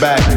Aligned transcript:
back. 0.00 0.29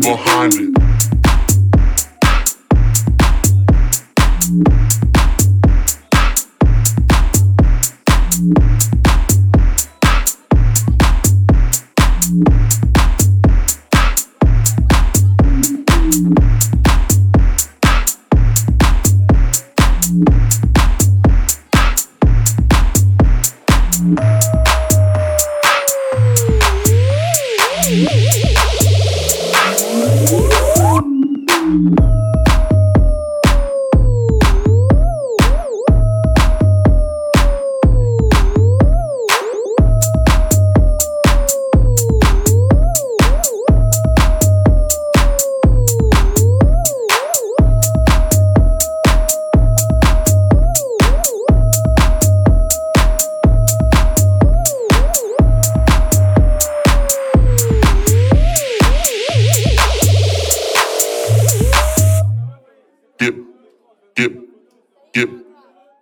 Behind 0.00 0.54
it. 0.54 0.79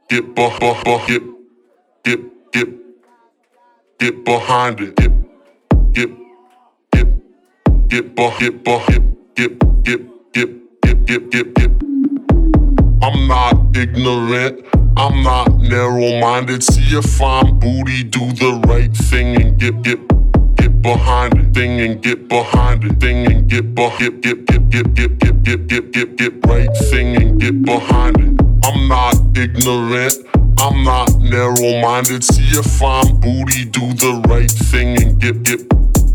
Get, 0.08 0.34
get, 0.34 1.30
get, 2.02 2.20
get, 2.52 2.68
get, 3.98 4.24
behind 4.24 4.80
it. 4.80 4.96
get, 4.96 5.12
get, 5.92 6.08
get, 6.92 7.08
get, 7.90 8.16
get, 8.16 8.64
get, 8.64 8.64
get, 9.34 9.58
get. 9.84 10.00
Get, 10.32 10.48
get, 10.80 11.06
get, 11.06 11.30
get, 11.30 11.54
get. 11.54 11.70
I'm 13.02 13.28
not 13.28 13.76
ignorant. 13.76 14.64
I'm 14.96 15.22
not 15.22 15.58
narrow-minded. 15.58 16.62
See 16.62 16.96
a 16.96 17.02
fine 17.02 17.58
booty, 17.58 18.04
do 18.04 18.32
the 18.32 18.62
right 18.66 18.96
thing 18.96 19.36
and 19.36 19.60
get 19.60 19.82
get 19.82 20.00
get 20.56 20.80
behind 20.80 21.34
it. 21.36 21.52
Thing 21.52 21.80
and 21.80 22.02
get 22.02 22.28
behind 22.28 22.82
it. 22.84 22.98
Thing 22.98 23.30
and 23.30 23.46
get 23.46 23.74
behind 23.74 24.22
get 24.22 24.46
get 24.46 24.70
get 24.70 24.94
get 24.94 25.18
get 25.18 25.44
get 25.44 25.68
get 25.68 25.92
get 25.92 26.16
get 26.16 26.46
right 26.46 26.74
thing 26.90 27.14
and 27.16 27.38
get 27.38 27.62
behind 27.62 28.20
it. 28.20 28.37
I'm 28.64 28.88
not 28.88 29.14
ignorant. 29.36 30.14
I'm 30.58 30.82
not 30.82 31.08
narrow-minded. 31.20 32.24
See 32.24 32.58
a 32.58 32.62
fine 32.62 33.20
booty, 33.20 33.64
do 33.64 33.92
the 33.94 34.22
right 34.28 34.50
thing 34.50 35.00
and 35.00 35.20
get 35.20 35.42
get 35.44 35.62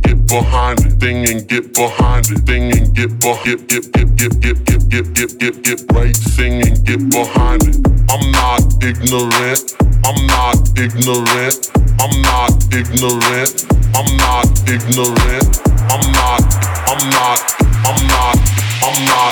get 0.01 0.27
behind 0.27 0.79
it, 0.86 0.99
thing 0.99 1.29
and 1.29 1.47
get 1.47 1.73
behind 1.73 2.29
it, 2.29 2.45
thing 2.45 2.75
and 2.75 2.93
get 2.93 3.19
get 3.19 3.67
get 3.67 3.91
get 3.93 4.15
get 4.15 4.43
get 4.43 4.65
get 4.65 4.89
get 4.89 5.13
get 5.13 5.39
get 5.39 5.63
get 5.63 5.79
right 5.93 6.15
thing 6.15 6.67
and 6.67 6.86
get 6.86 7.01
behind 7.10 7.63
it. 7.63 7.79
I'm 8.12 8.32
not 8.32 8.62
ignorant. 8.84 9.75
I'm 10.03 10.19
not 10.27 10.60
ignorant. 10.77 11.71
I'm 11.99 12.21
not 12.21 12.51
ignorant. 12.73 13.53
I'm 13.95 14.10
not 14.17 14.51
ignorant. 14.67 15.56
I'm 15.88 16.12
not. 16.12 16.43
I'm 16.89 17.10
not. 17.10 17.39
I'm 17.86 18.03
not. 18.03 18.03
I'm 18.03 18.08
not. 18.08 18.53
I'm 18.84 18.99
I'm 18.99 19.27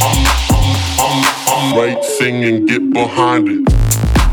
I'm 0.00 0.26
I'm 0.26 0.33
right 1.76 2.04
thing 2.18 2.44
and 2.44 2.68
get 2.68 2.92
behind 2.92 3.48
it. 3.48 4.23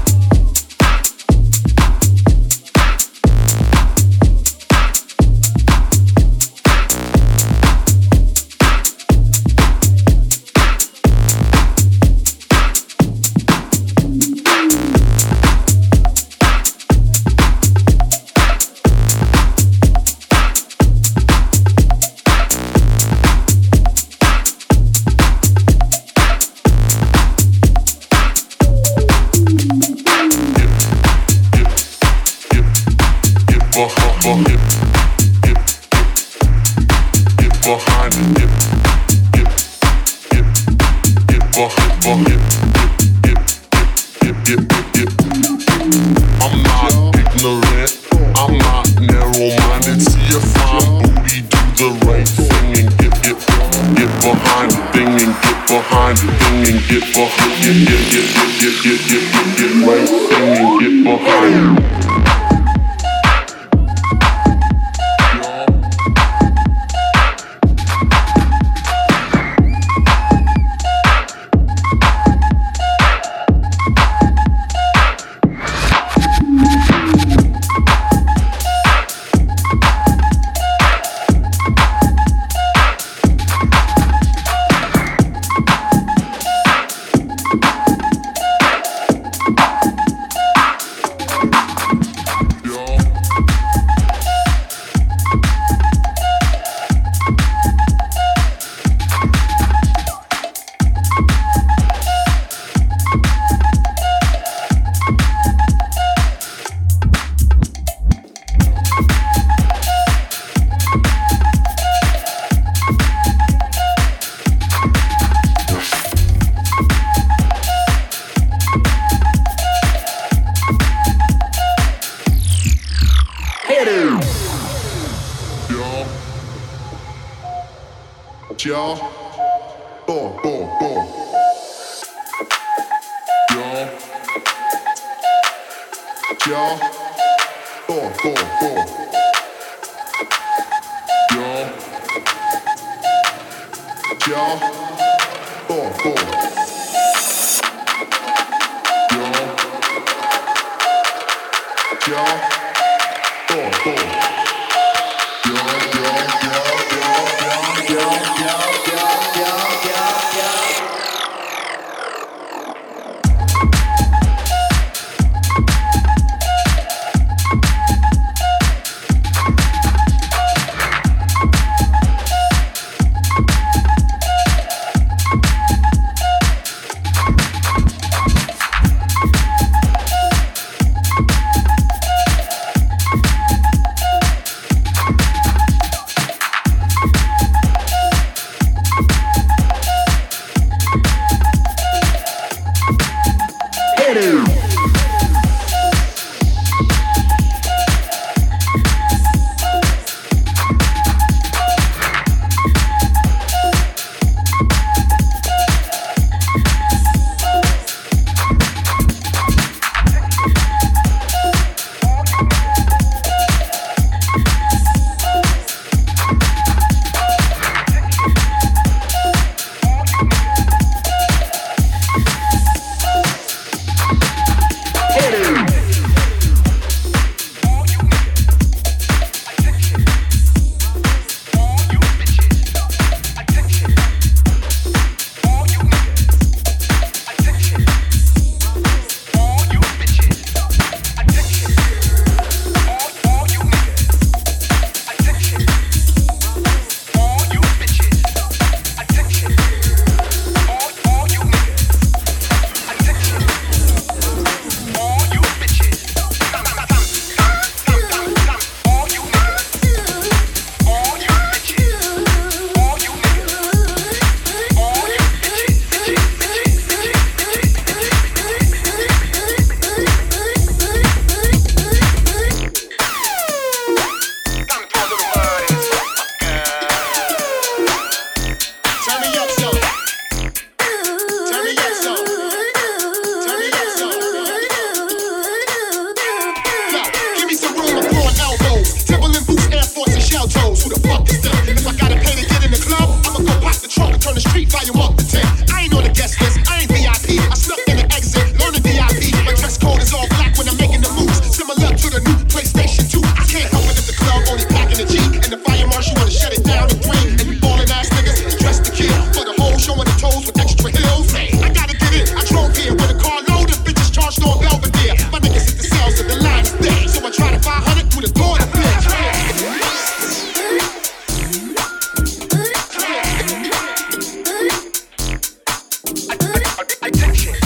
attention 326.81 327.60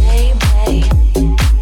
you, 0.00 1.59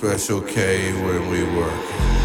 Special 0.00 0.40
K 0.40 0.94
when 1.02 1.28
we 1.28 1.44
work 1.58 2.19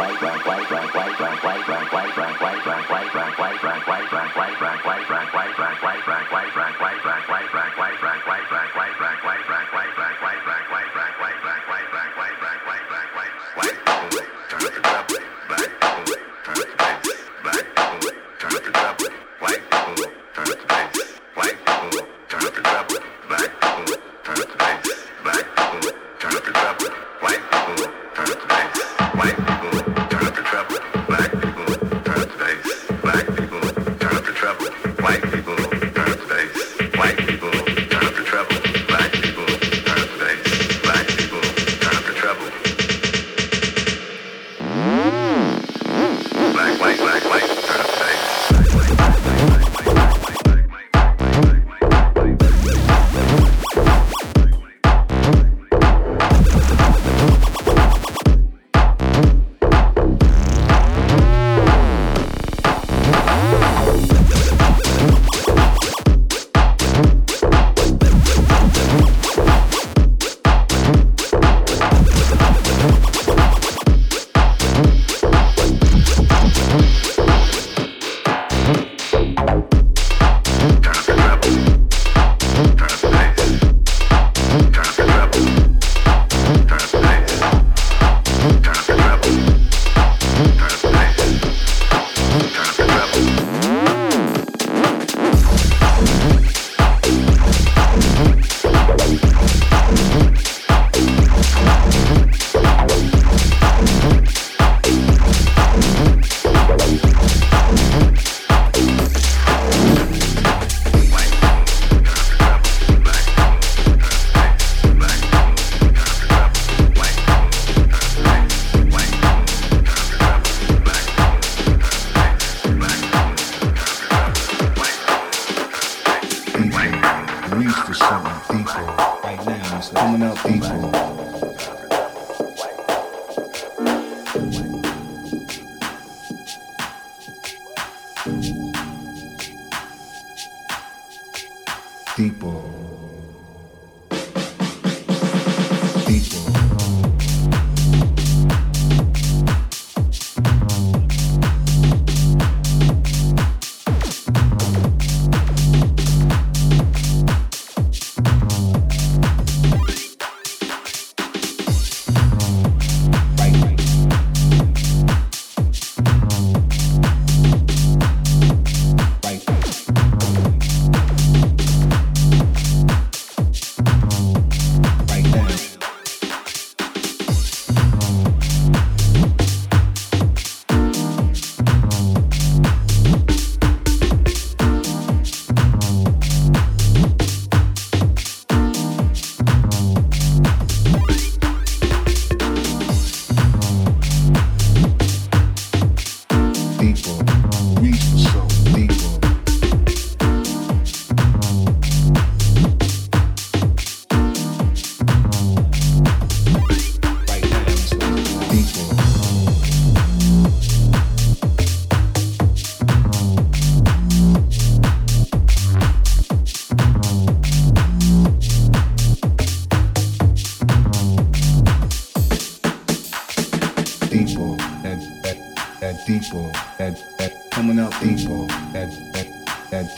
right, 0.00 0.22
right. 0.22 0.49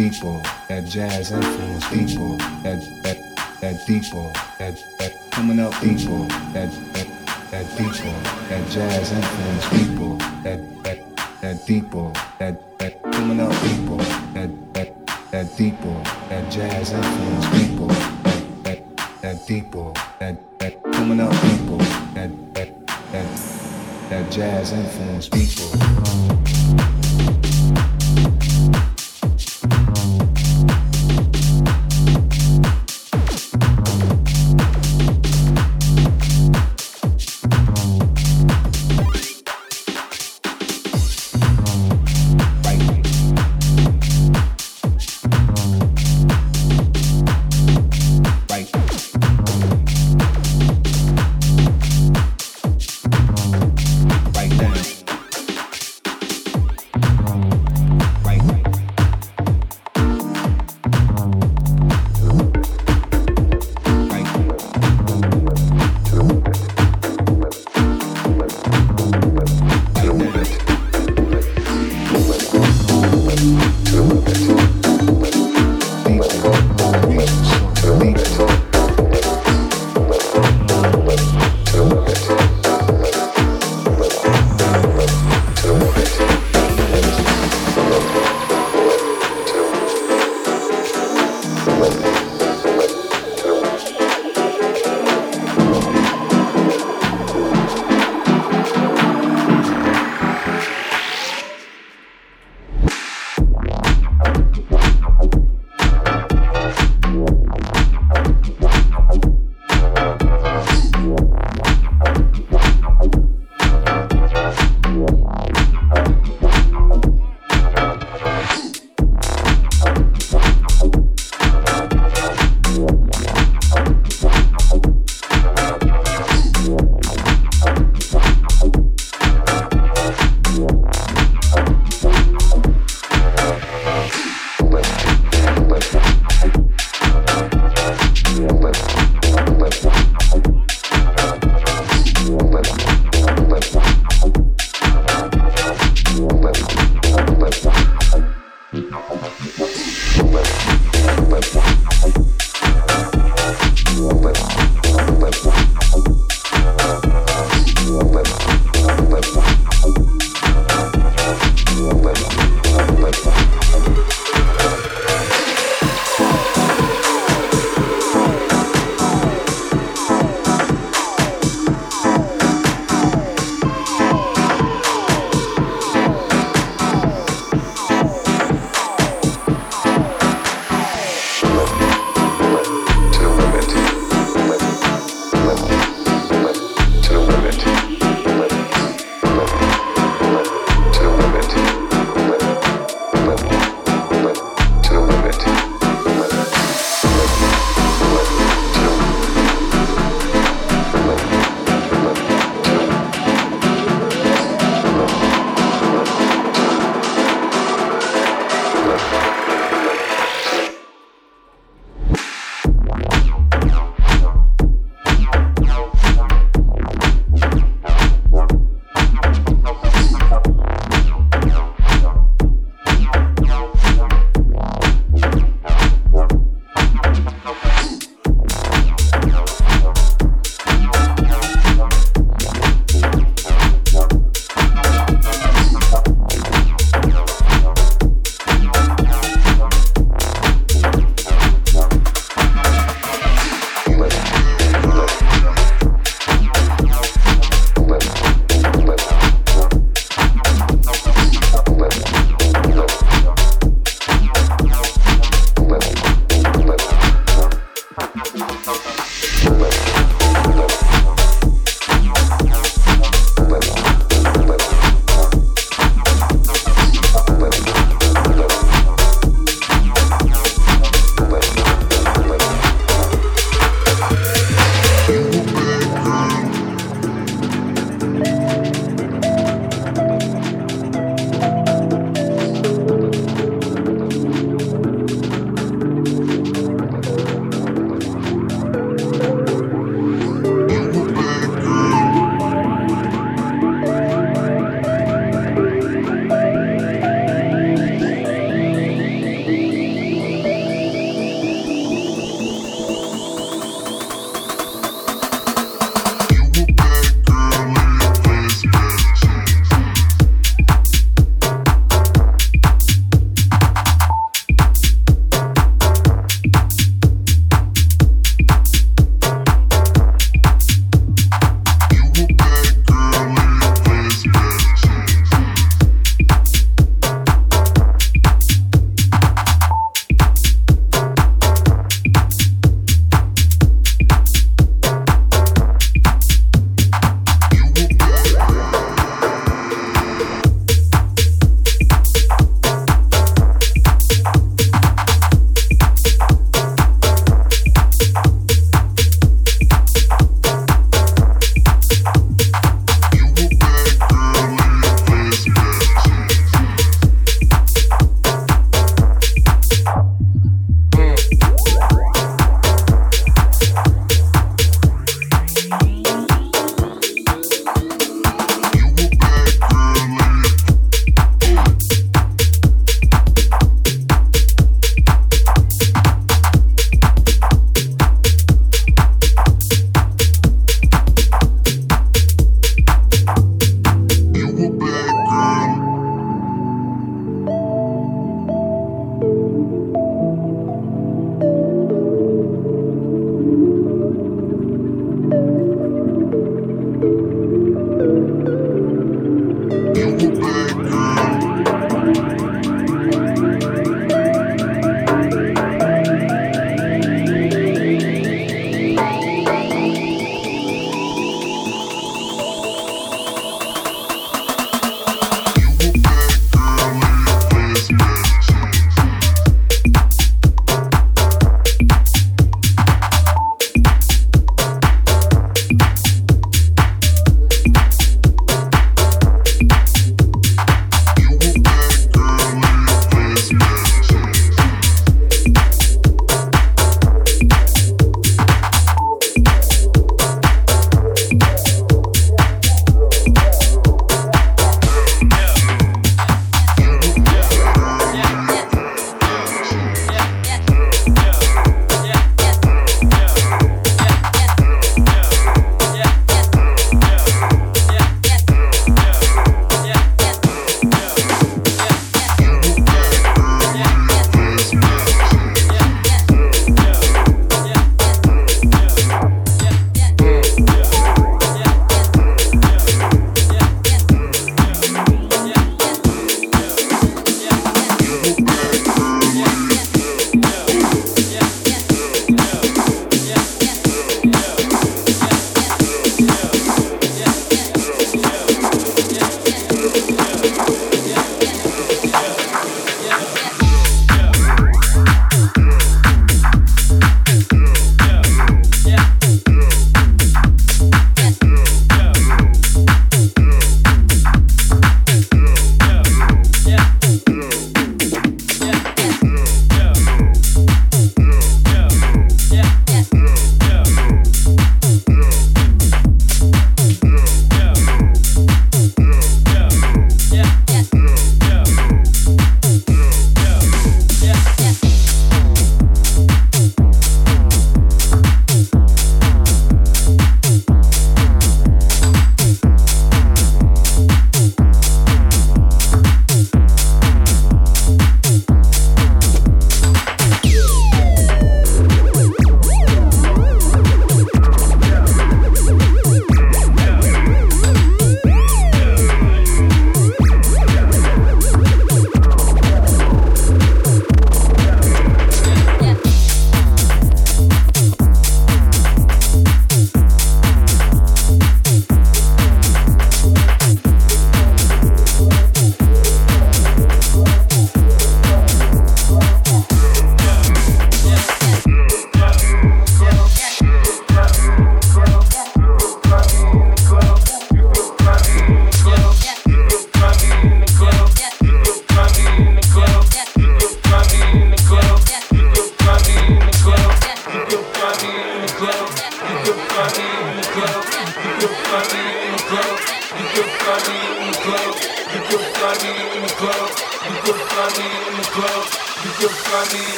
people, 0.00 0.40
that 0.68 0.86
jazz 0.86 1.30
influence 1.30 1.86
people, 1.90 2.36
that 2.64 2.80
that 3.02 3.18
that 3.60 3.86
people, 3.86 4.32
that 4.58 4.74
that 4.98 5.12
coming 5.30 5.60
up 5.60 5.74
people, 5.82 6.24
that 6.54 6.72
that 6.94 7.06
that 7.50 7.66
people, 7.76 8.14
that 8.48 8.66
jazz 8.70 9.12
influence 9.12 9.68
people, 9.68 10.16
that 10.42 10.60
that 10.84 10.98
that 11.42 11.66
people. 11.66 12.14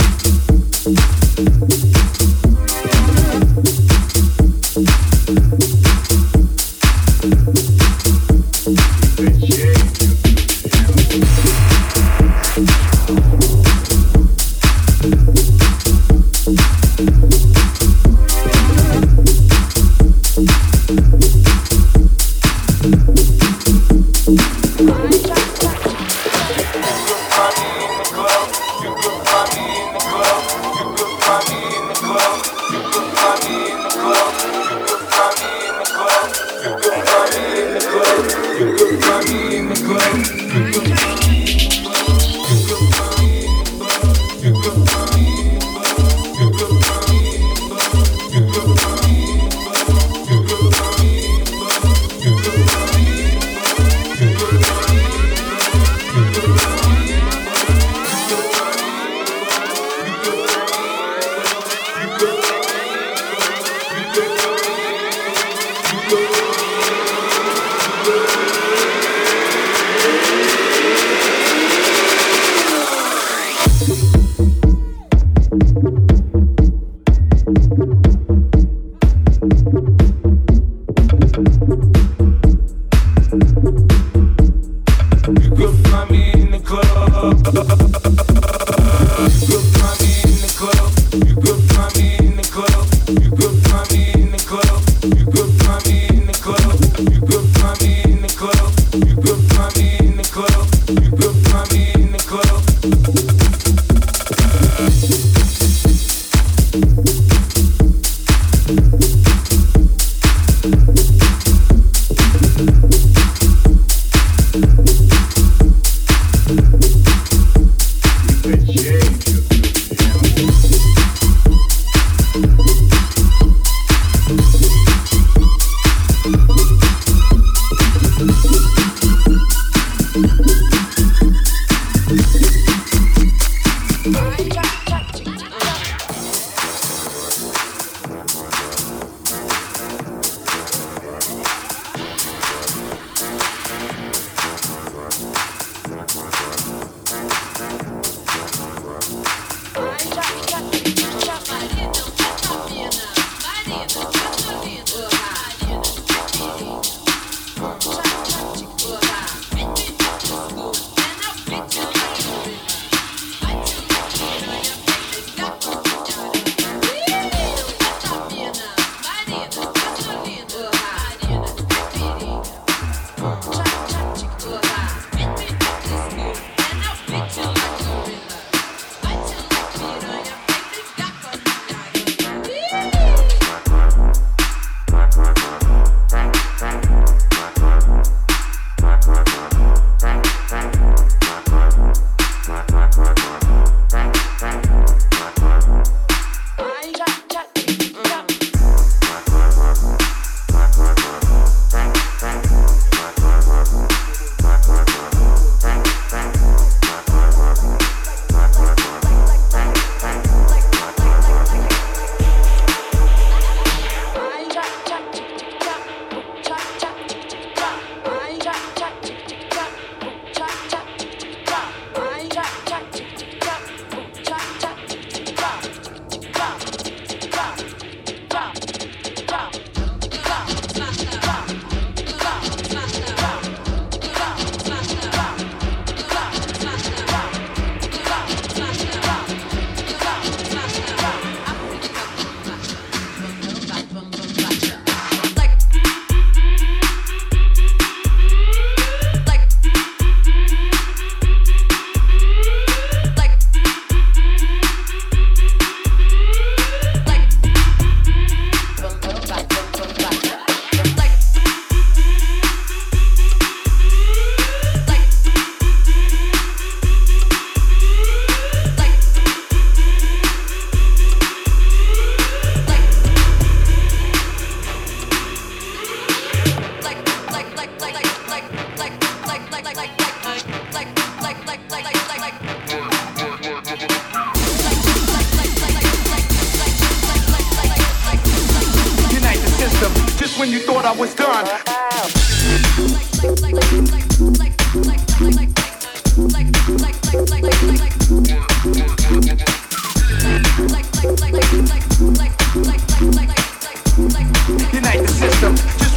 to 0.00 0.29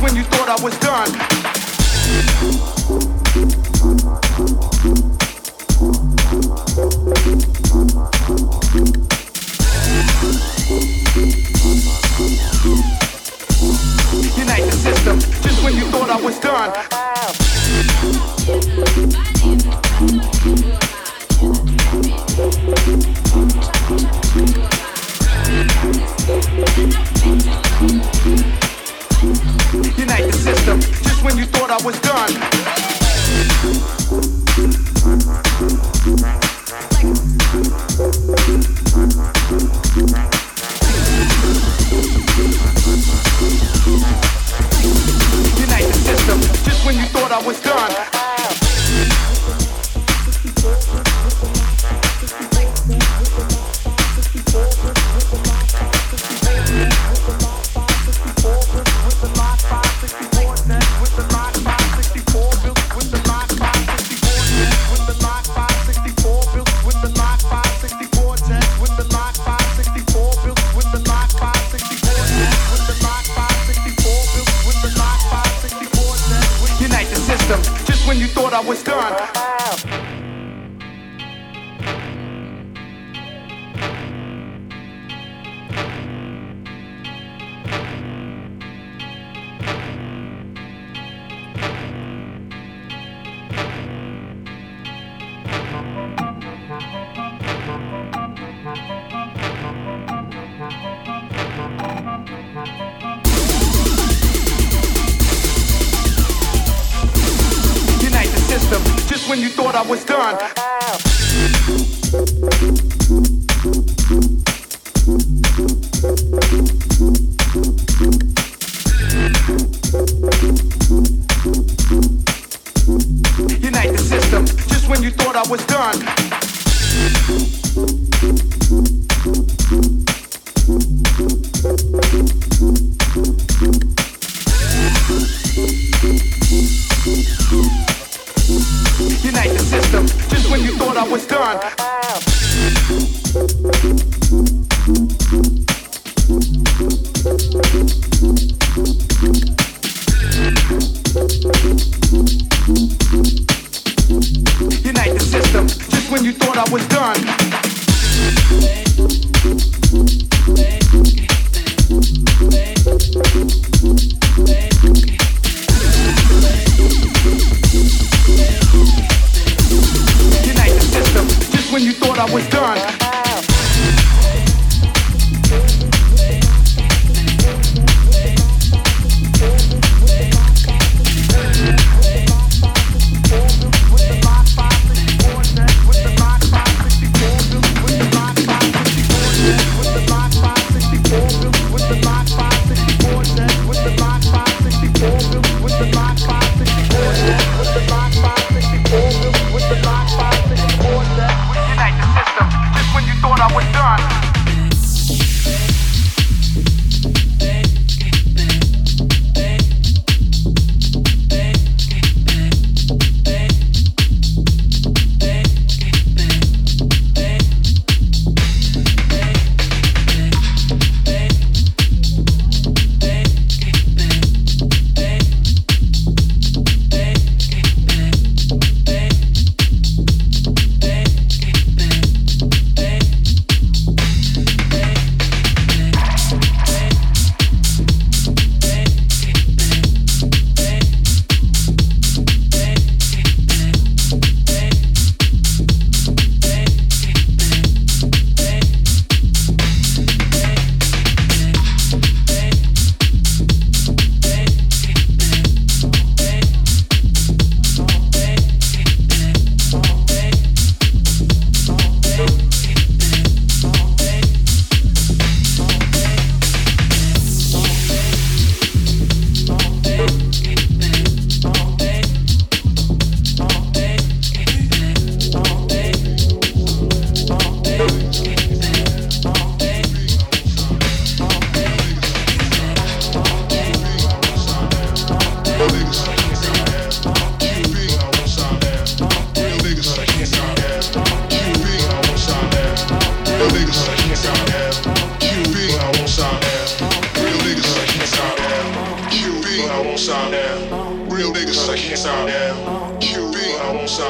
when 0.03 0.17
you 0.17 0.23
thought 0.23 0.49
I 0.49 0.61
was 0.61 0.77
done. 0.79 1.07
Unite 14.37 14.65
the 14.65 14.71
system, 14.71 15.19
just 15.41 15.63
when 15.63 15.73
you 15.75 15.85
thought 15.85 16.09
I 16.09 16.19
was 16.21 16.37
done. 16.39 16.92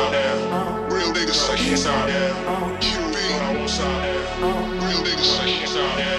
sound 0.04 0.14
there. 0.14 0.98
Real 0.98 1.14
niggas 1.14 1.34
say 1.34 1.56
shit 1.58 1.80
sound 1.80 2.10
there. 2.10 2.34
QB, 2.82 3.16
real 4.82 5.04
niggas 5.04 5.38
say 5.38 5.60
shit 5.60 5.70
sound 5.70 6.00
there. 6.00 6.13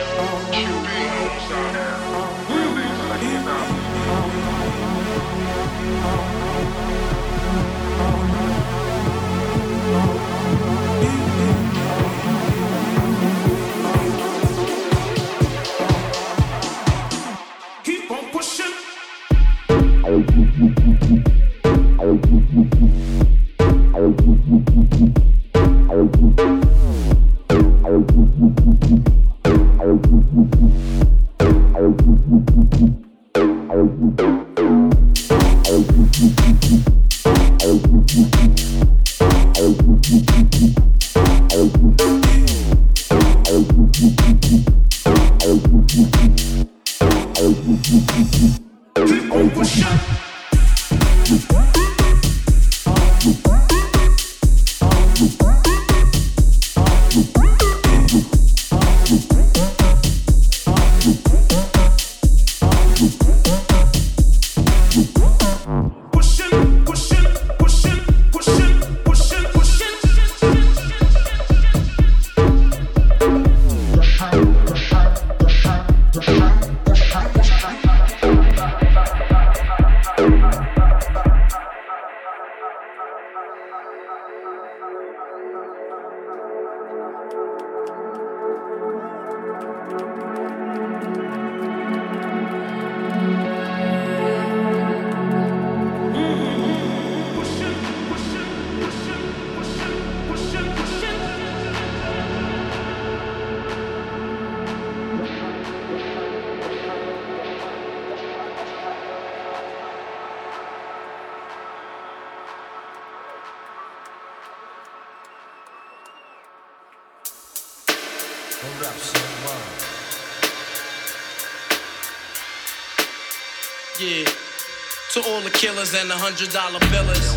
Hundred 126.24 126.50
dollar 126.52 126.80
billers. 126.88 127.36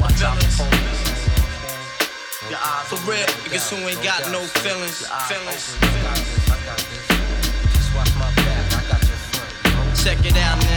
For 2.87 2.95
real, 3.03 3.27
niggas 3.43 3.69
who 3.69 3.85
ain't 3.85 4.01
got 4.01 4.31
no 4.31 4.39
feelings. 4.63 5.05
Feelings. 5.27 5.75
Check 10.01 10.25
it 10.25 10.37
out 10.37 10.61
now. 10.61 10.76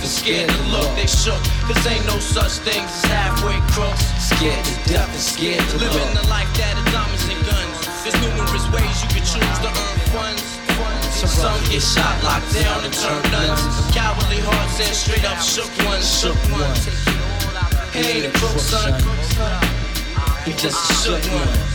and 0.01 0.09
scared 0.09 0.49
to 0.49 0.63
look. 0.73 0.89
They 0.97 1.07
shook. 1.07 1.39
Cause 1.69 1.85
ain't 1.85 2.05
no 2.05 2.17
such 2.19 2.59
things 2.65 2.89
as 2.89 3.05
halfway 3.05 3.57
crooks. 3.71 4.01
Scared 4.17 4.63
to 4.65 4.73
death 4.89 5.09
and 5.09 5.21
scared 5.21 5.63
to 5.69 5.77
Living 5.77 6.01
look. 6.01 6.21
the 6.21 6.27
life 6.27 6.49
that 6.57 6.73
is 6.75 6.85
diamonds 6.89 7.25
and 7.29 7.41
guns. 7.45 7.77
There's 8.03 8.17
numerous 8.25 8.65
ways 8.73 8.95
you 9.05 9.09
can 9.13 9.23
choose 9.23 9.57
to 9.61 9.69
earn 9.69 9.97
funds. 10.09 10.43
Some 11.21 11.53
get 11.69 11.81
shot, 11.81 12.17
locked 12.23 12.51
down, 12.53 12.83
and 12.83 12.93
turn 12.93 13.21
nuns. 13.31 13.61
Cowardly 13.93 14.41
hearts 14.41 14.81
and 14.81 14.95
straight 14.95 15.23
up 15.23 15.37
shook 15.39 15.69
ones, 15.85 16.05
shook 16.05 16.37
ones. 16.49 16.89
He 17.93 17.99
ain't 17.99 18.25
a 18.25 18.31
crook, 18.39 18.57
son. 18.57 18.93
He 20.45 20.53
just 20.53 20.81
a 20.89 20.93
shook 20.97 21.23
one. 21.31 21.71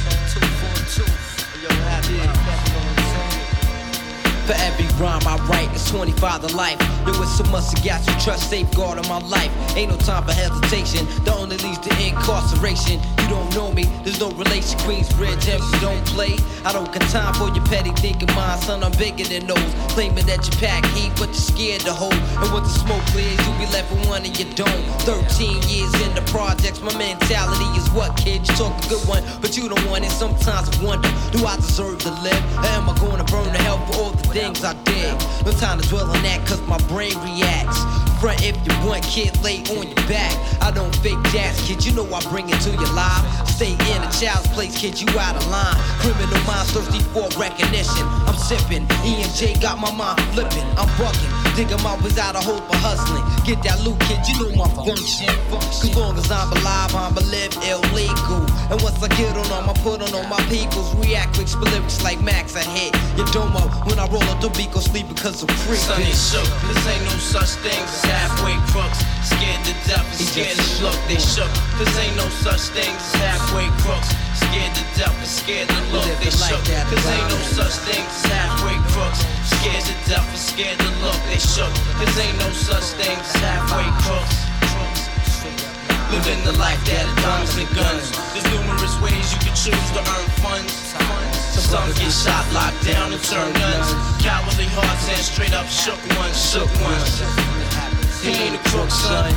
For 4.47 4.55
every 4.63 4.87
rhyme 5.03 5.27
I 5.27 5.37
write, 5.49 5.69
it's 5.73 5.91
25 5.91 6.47
to 6.47 6.57
life. 6.57 6.79
Yo, 7.05 7.11
it's 7.21 7.37
so 7.37 7.43
much 7.51 7.69
to 7.71 7.83
got 7.83 8.07
you 8.07 8.15
trust, 8.23 8.49
safeguard 8.49 8.97
on 8.97 9.09
my 9.09 9.19
life. 9.27 9.51
Ain't 9.77 9.91
no 9.91 9.97
time 9.97 10.23
for 10.23 10.31
hesitation. 10.33 11.05
The 11.25 11.35
only 11.35 11.57
leads 11.59 11.79
to 11.79 11.91
incarceration. 11.99 13.01
You 13.19 13.29
don't 13.29 13.53
know 13.57 13.73
me, 13.73 13.91
there's 14.05 14.21
no 14.21 14.31
relation. 14.31 14.79
Queensbridge, 14.87 15.51
and 15.51 15.59
you 15.59 15.81
don't 15.81 16.05
play. 16.07 16.39
I 16.65 16.73
don't 16.73 16.87
got 16.95 17.03
time 17.11 17.35
for 17.35 17.49
your 17.51 17.65
petty 17.67 17.91
thinking, 17.99 18.33
my 18.37 18.55
son. 18.63 18.85
I'm 18.85 18.93
bigger 18.93 19.25
than 19.25 19.49
those. 19.49 19.75
Claiming 19.91 20.27
that 20.27 20.47
you 20.47 20.55
pack 20.63 20.87
heat, 20.95 21.11
but 21.19 21.35
you're 21.35 21.35
scared 21.35 21.81
to 21.83 21.93
hold. 21.93 22.15
And 22.15 22.53
once 22.53 22.73
the 22.73 22.87
smoke 22.87 23.03
clears, 23.11 23.35
you'll 23.43 23.59
be 23.59 23.67
left 23.75 23.91
with 23.91 24.07
one 24.07 24.25
and 24.25 24.39
you 24.39 24.47
don't. 24.55 24.83
13 25.03 25.59
years 25.67 25.91
in 26.07 26.15
the 26.15 26.23
projects, 26.31 26.81
my 26.81 26.95
mentality 26.97 27.67
is 27.75 27.91
what, 27.91 28.17
kid? 28.17 28.47
You 28.47 28.55
talk 28.55 28.79
a 28.85 28.89
good 28.95 29.09
one, 29.09 29.25
but 29.43 29.57
you 29.57 29.69
don't 29.69 29.91
want 29.91 30.05
it. 30.05 30.11
Sometimes 30.11 30.71
I 30.71 30.85
wonder, 30.85 31.11
do 31.35 31.45
I 31.47 31.57
deserve 31.57 31.99
to 32.07 32.11
live? 32.23 32.43
Or 32.63 32.71
am 32.79 32.89
I 32.89 32.95
gonna 33.03 33.25
burn 33.25 33.51
the 33.51 33.59
hell 33.59 33.85
for 33.87 33.95
all 33.99 34.11
the 34.13 34.36
things 34.37 34.63
I 34.63 34.75
did? 34.85 35.17
No 35.47 35.53
time 35.53 35.81
to 35.81 35.89
dwell 35.89 36.05
on 36.05 36.23
that, 36.23 36.47
cause 36.47 36.61
my 36.69 36.77
brain 36.93 37.17
reacts. 37.25 37.81
Front 38.21 38.45
if 38.45 38.57
you 38.69 38.73
want, 38.85 39.03
kid, 39.05 39.33
lay 39.43 39.65
on 39.77 39.89
your 39.89 40.05
back. 40.09 40.33
I 40.61 40.71
don't 40.71 40.95
fake 40.97 41.21
jazz, 41.33 41.57
kid, 41.65 41.85
you 41.85 41.93
know 41.93 42.05
I 42.13 42.21
bring 42.29 42.49
it 42.51 42.61
to 42.69 42.71
your 42.71 42.93
life. 42.93 43.25
Stay 43.49 43.73
in 43.73 43.99
a 44.05 44.11
child's 44.13 44.49
place, 44.53 44.77
kid, 44.77 45.01
you 45.01 45.09
out 45.19 45.37
of 45.37 45.47
line. 45.49 45.77
Criminal 46.05 46.41
minds 46.45 46.73
thirsty 46.73 47.01
for 47.17 47.29
recognition. 47.41 48.05
I'm 48.29 48.37
sipping, 48.37 48.85
E 49.09 49.25
and 49.25 49.33
J 49.33 49.57
got 49.61 49.79
my 49.81 49.93
mind 49.93 50.21
flipping. 50.37 50.69
I'm 50.77 50.89
bucking, 51.01 51.33
dig 51.57 51.73
'em 51.73 51.87
out 51.87 52.03
without 52.03 52.37
a 52.37 52.41
hope 52.41 52.65
for 52.69 52.77
hustling. 52.77 53.25
Get 53.45 53.63
that 53.65 53.81
loot, 53.81 53.99
kid, 54.01 54.21
you 54.29 54.35
know 54.39 54.53
my 54.63 54.69
function. 54.85 55.33
Cause 55.51 55.95
long 55.97 56.19
as 56.19 56.31
I'm 56.31 56.53
alive, 56.53 56.95
I'm 56.95 57.17
a 57.17 57.25
live 57.33 57.57
illegal. 57.65 58.45
And 58.71 58.79
once 58.83 59.03
I 59.03 59.09
get 59.17 59.35
on 59.37 59.49
them, 59.49 59.71
I 59.71 59.75
put 59.81 60.03
on 60.05 60.13
all 60.13 60.29
my 60.29 60.43
peoples. 60.53 60.95
React 60.97 61.49
split 61.49 61.73
lyrics 61.73 62.03
like 62.05 62.21
Max, 62.21 62.55
I 62.57 62.65
hit 62.77 62.93
your 63.17 63.27
domo. 63.33 63.63
When 63.89 63.99
I 63.99 64.07
roll 64.09 64.29
up 64.33 64.41
the 64.41 64.51
beat, 64.51 64.73
go 64.73 64.81
sleep 64.81 65.09
because 65.09 65.43
I'm 65.43 65.49
free. 65.65 65.77
Sonny 65.77 66.13
shook, 66.13 66.49
cause 66.67 66.87
ain't 66.93 67.05
no 67.09 67.17
such 67.35 67.53
thing 67.65 67.83
as 67.83 68.05
halfway 68.05 68.57
crooks. 68.71 69.01
Scared 69.25 69.65
to 69.65 69.73
death 69.89 70.07
and 70.13 70.29
scared 70.29 70.59
to 70.59 70.83
look, 70.85 70.99
they 71.09 71.19
shook. 71.19 71.51
Cause 71.79 71.93
ain't 71.97 72.17
no 72.17 72.29
such 72.45 72.65
thing 72.77 72.93
as 72.95 73.15
halfway 73.25 73.69
crooks. 73.81 74.13
Scared 74.37 74.73
to 74.77 74.85
death 74.97 75.17
and 75.17 75.27
scared 75.29 75.69
to 75.69 75.81
look, 75.93 76.09
they 76.21 76.31
shook. 76.31 76.61
Cause 76.61 77.07
ain't 77.09 77.29
no 77.29 77.39
such 77.57 77.77
thing 77.89 78.05
as 78.05 78.25
halfway 78.29 78.77
crooks. 78.93 79.25
Scared 79.49 79.85
to 79.85 79.95
death 80.09 80.29
and 80.29 80.39
scared 80.39 80.79
to 80.79 80.91
look, 81.05 81.19
they 81.29 81.41
shook. 81.41 81.73
Cause 81.97 82.15
ain't 82.21 82.39
no 82.39 82.51
such 82.53 82.97
thing 83.01 83.17
as 83.17 83.35
halfway 83.41 83.89
crooks. 84.05 84.37
Living 86.13 86.39
the 86.45 86.55
life 86.61 86.79
that 86.87 87.03
is 87.03 87.15
diamonds 87.19 87.57
and 87.59 87.71
guns. 87.75 88.13
There's 88.33 88.47
numerous 88.55 88.95
ways 89.03 89.27
you 89.35 89.41
can 89.43 89.55
choose 89.57 89.89
to 89.97 90.01
earn 90.01 90.29
funds. 90.45 90.87
Some 91.67 91.91
get 91.99 92.13
shot, 92.13 92.47
locked 92.55 92.85
down, 92.87 93.13
and 93.13 93.21
turn 93.25 93.53
guns. 93.53 93.89
Cowardly 94.23 94.67
hearts 94.71 95.09
and 95.11 95.19
straight 95.19 95.53
up 95.53 95.67
shook 95.67 95.99
ones, 96.17 96.39
shook 96.39 96.71
ones. 96.81 97.19
He 98.23 98.31
ain't 98.31 98.55
a 98.55 98.63
crook, 98.71 98.89
son. 98.89 99.35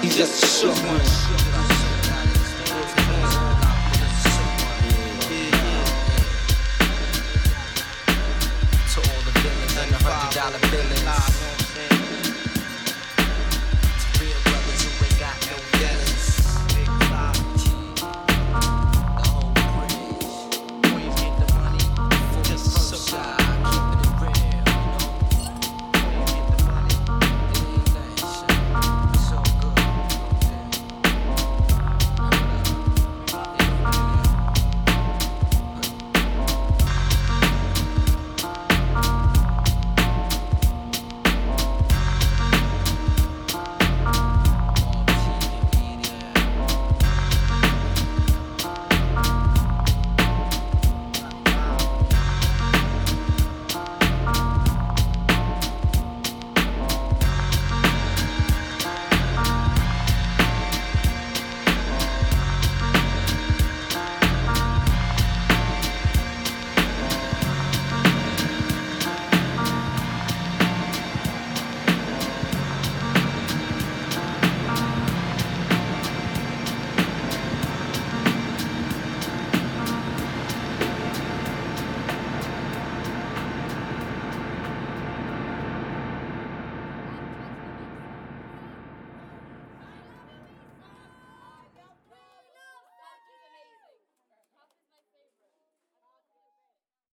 He's 0.00 0.16
just 0.16 0.42
a 0.42 0.46
shook 0.46 0.76
one. 0.88 1.47
dollar 10.38 10.60
billings. 10.70 11.37